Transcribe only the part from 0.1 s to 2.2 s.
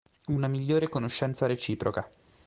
Una migliore conoscenza reciproca.